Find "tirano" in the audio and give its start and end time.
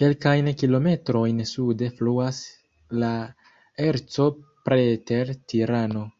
5.42-6.10